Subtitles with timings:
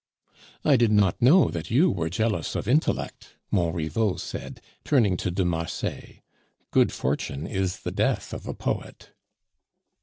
[0.65, 5.45] "I did not know that you were jealous of intellect," Montriveau said, turning to de
[5.45, 6.23] Marsay;
[6.71, 9.11] "good fortune is the death of a poet."